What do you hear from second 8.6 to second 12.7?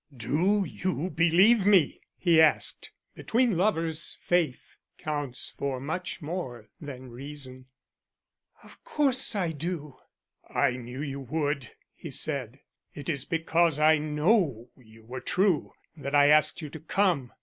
"Of course I do." "I knew you would," he said.